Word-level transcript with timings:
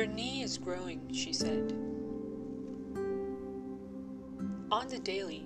knee 0.00 0.42
is 0.42 0.56
growing, 0.56 1.12
she 1.12 1.34
said. 1.34 1.72
On 4.70 4.88
the 4.88 4.98
daily, 4.98 5.44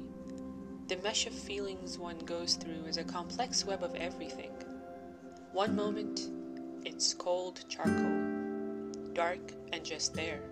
the 0.86 0.96
mesh 0.98 1.26
of 1.26 1.32
feelings 1.32 1.98
one 1.98 2.18
goes 2.20 2.54
through 2.54 2.84
is 2.86 2.96
a 2.96 3.02
complex 3.02 3.64
web 3.66 3.82
of 3.82 3.96
everything. 3.96 4.52
One 5.52 5.74
moment, 5.74 6.30
it's 6.84 7.12
cold 7.12 7.64
charcoal, 7.68 8.92
dark 9.14 9.52
and 9.72 9.84
just 9.84 10.14
there. 10.14 10.42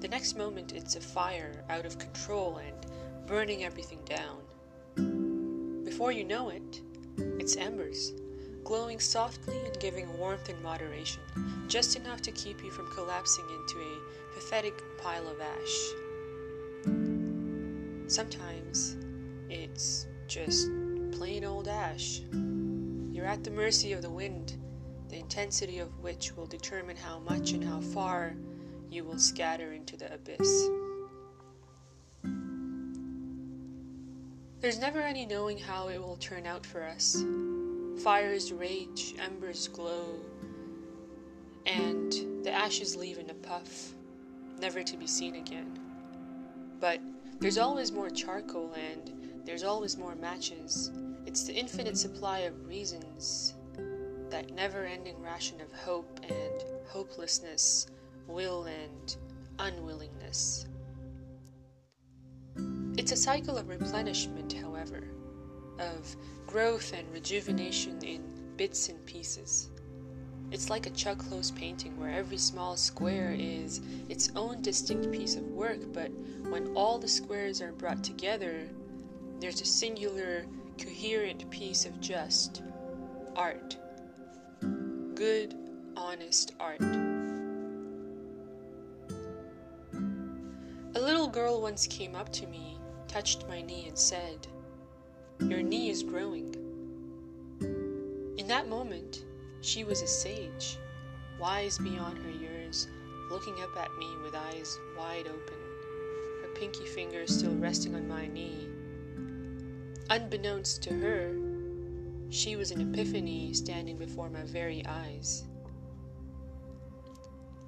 The 0.00 0.08
next 0.08 0.36
moment, 0.36 0.72
it's 0.72 0.96
a 0.96 1.00
fire 1.00 1.64
out 1.70 1.86
of 1.86 1.98
control 1.98 2.56
and 2.56 2.74
burning 3.28 3.62
everything 3.62 4.00
down. 4.04 5.84
Before 5.84 6.10
you 6.10 6.24
know 6.24 6.48
it, 6.48 6.82
it's 7.38 7.56
embers, 7.56 8.12
glowing 8.64 8.98
softly 8.98 9.56
giving 9.78 10.16
warmth 10.18 10.48
in 10.48 10.62
moderation, 10.62 11.20
just 11.68 11.96
enough 11.96 12.22
to 12.22 12.32
keep 12.32 12.62
you 12.64 12.70
from 12.70 12.90
collapsing 12.92 13.44
into 13.44 13.78
a 13.80 14.34
pathetic 14.34 14.82
pile 14.98 15.26
of 15.28 15.40
ash. 15.40 15.88
Sometimes 18.06 18.96
it's 19.50 20.06
just 20.26 20.70
plain 21.12 21.44
old 21.44 21.68
ash. 21.68 22.20
You're 23.12 23.26
at 23.26 23.44
the 23.44 23.50
mercy 23.50 23.92
of 23.92 24.02
the 24.02 24.10
wind, 24.10 24.56
the 25.08 25.18
intensity 25.18 25.78
of 25.78 25.88
which 26.00 26.36
will 26.36 26.46
determine 26.46 26.96
how 26.96 27.18
much 27.20 27.52
and 27.52 27.64
how 27.64 27.80
far 27.80 28.34
you 28.90 29.04
will 29.04 29.18
scatter 29.18 29.72
into 29.72 29.96
the 29.96 30.12
abyss. 30.12 30.68
There's 34.60 34.78
never 34.78 35.00
any 35.00 35.24
knowing 35.24 35.58
how 35.58 35.88
it 35.88 35.98
will 35.98 36.16
turn 36.16 36.46
out 36.46 36.66
for 36.66 36.82
us. 36.82 37.22
Fires 37.98 38.52
rage, 38.52 39.14
embers 39.18 39.66
glow, 39.68 40.20
and 41.66 42.44
the 42.44 42.52
ashes 42.52 42.94
leave 42.94 43.18
in 43.18 43.28
a 43.28 43.34
puff, 43.34 43.92
never 44.60 44.82
to 44.84 44.96
be 44.96 45.06
seen 45.06 45.34
again. 45.34 45.78
But 46.80 47.00
there's 47.40 47.58
always 47.58 47.90
more 47.90 48.08
charcoal, 48.08 48.72
and 48.74 49.12
there's 49.44 49.64
always 49.64 49.96
more 49.96 50.14
matches. 50.14 50.92
It's 51.26 51.42
the 51.44 51.54
infinite 51.54 51.98
supply 51.98 52.40
of 52.40 52.66
reasons, 52.66 53.54
that 54.30 54.54
never 54.54 54.84
ending 54.84 55.20
ration 55.20 55.60
of 55.60 55.72
hope 55.72 56.20
and 56.22 56.64
hopelessness 56.86 57.88
will 58.28 58.64
and 58.64 59.16
unwillingness. 59.58 60.66
It's 62.96 63.12
a 63.12 63.16
cycle 63.16 63.58
of 63.58 63.68
replenishment, 63.68 64.52
however, 64.52 65.04
of 65.78 66.16
growth 66.46 66.92
and 66.92 67.10
rejuvenation 67.12 68.02
in 68.02 68.22
bits 68.56 68.88
and 68.88 69.04
pieces. 69.06 69.70
It's 70.50 70.70
like 70.70 70.86
a 70.86 70.90
Chuck 70.90 71.18
Close 71.18 71.50
painting 71.50 71.98
where 71.98 72.10
every 72.10 72.38
small 72.38 72.76
square 72.76 73.34
is 73.38 73.82
its 74.08 74.30
own 74.34 74.62
distinct 74.62 75.12
piece 75.12 75.36
of 75.36 75.42
work, 75.42 75.92
but 75.92 76.10
when 76.48 76.74
all 76.74 76.98
the 76.98 77.06
squares 77.08 77.60
are 77.60 77.72
brought 77.72 78.02
together, 78.02 78.66
there's 79.40 79.60
a 79.60 79.66
singular, 79.66 80.46
coherent 80.78 81.48
piece 81.50 81.84
of 81.84 82.00
just 82.00 82.62
art. 83.36 83.76
Good, 85.14 85.54
honest 85.96 86.54
art. 86.58 86.80
A 90.94 91.00
little 91.00 91.28
girl 91.28 91.60
once 91.60 91.86
came 91.86 92.14
up 92.14 92.32
to 92.32 92.46
me, 92.46 92.78
touched 93.06 93.46
my 93.48 93.60
knee, 93.60 93.86
and 93.88 93.98
said, 93.98 94.46
Your 95.40 95.62
knee 95.62 95.90
is 95.90 96.02
growing. 96.02 96.54
In 98.38 98.46
that 98.48 98.68
moment, 98.68 99.24
she 99.60 99.84
was 99.84 100.02
a 100.02 100.06
sage, 100.06 100.78
wise 101.40 101.78
beyond 101.78 102.18
her 102.18 102.30
years, 102.30 102.88
looking 103.30 103.54
up 103.62 103.76
at 103.76 103.96
me 103.98 104.08
with 104.22 104.34
eyes 104.34 104.78
wide 104.96 105.26
open, 105.26 105.58
her 106.42 106.48
pinky 106.54 106.86
fingers 106.86 107.36
still 107.36 107.54
resting 107.54 107.94
on 107.94 108.08
my 108.08 108.26
knee. 108.26 108.68
Unbeknownst 110.10 110.82
to 110.82 110.94
her, 110.94 111.36
she 112.30 112.56
was 112.56 112.70
an 112.70 112.80
epiphany 112.80 113.54
standing 113.54 113.96
before 113.96 114.28
my 114.28 114.42
very 114.42 114.84
eyes. 114.86 115.44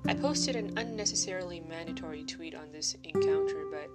I 0.06 0.14
posted 0.14 0.56
an 0.56 0.76
unnecessarily 0.76 1.60
mandatory 1.60 2.24
tweet 2.24 2.54
on 2.54 2.72
this 2.72 2.96
encounter, 3.04 3.66
but 3.70 3.90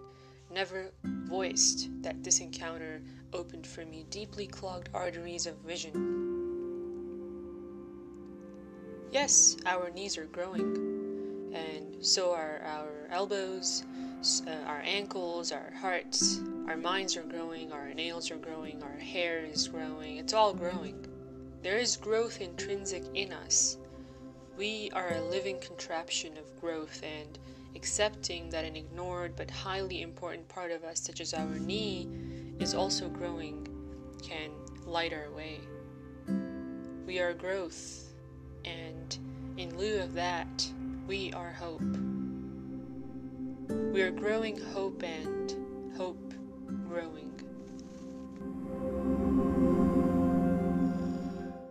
never 0.55 0.89
voiced 1.03 1.89
that 2.01 2.23
this 2.23 2.39
encounter 2.39 3.01
opened 3.33 3.67
for 3.67 3.85
me 3.85 4.05
deeply 4.09 4.47
clogged 4.47 4.87
arteries 4.93 5.45
of 5.45 5.55
vision. 5.57 5.91
Yes, 9.11 9.57
our 9.65 9.89
knees 9.89 10.17
are 10.17 10.25
growing, 10.25 11.51
and 11.53 12.03
so 12.03 12.33
are 12.33 12.61
our 12.65 13.07
elbows, 13.11 13.83
uh, 14.47 14.51
our 14.65 14.81
ankles, 14.85 15.51
our 15.51 15.73
hearts, 15.81 16.39
our 16.69 16.77
minds 16.77 17.17
are 17.17 17.23
growing, 17.23 17.73
our 17.73 17.93
nails 17.93 18.31
are 18.31 18.37
growing, 18.37 18.81
our 18.81 18.97
hair 18.97 19.39
is 19.39 19.67
growing. 19.67 20.17
It's 20.17 20.33
all 20.33 20.53
growing. 20.53 21.05
There 21.63 21.77
is 21.77 21.97
growth 21.97 22.39
intrinsic 22.39 23.03
in 23.13 23.33
us 23.33 23.77
we 24.57 24.89
are 24.93 25.13
a 25.13 25.21
living 25.21 25.59
contraption 25.59 26.37
of 26.37 26.61
growth, 26.61 27.01
and 27.03 27.37
accepting 27.75 28.49
that 28.49 28.63
an 28.63 28.75
ignored 28.75 29.35
but 29.35 29.51
highly 29.51 30.01
important 30.01 30.47
part 30.47 30.71
of 30.71 30.83
us, 30.83 31.01
such 31.01 31.19
as 31.19 31.33
our 31.33 31.59
knee, 31.59 32.07
is 32.59 32.73
also 32.73 33.09
growing, 33.09 33.67
can 34.21 34.51
light 34.85 35.13
our 35.13 35.29
way. 35.31 35.59
We 37.05 37.19
are 37.19 37.33
growth, 37.33 38.13
and 38.63 39.17
in 39.57 39.77
lieu 39.77 39.99
of 39.99 40.13
that, 40.13 40.67
we 41.07 41.33
are 41.33 41.51
hope. 41.51 41.81
We 43.93 44.01
are 44.01 44.11
growing 44.11 44.59
hope 44.59 45.03
and 45.03 45.64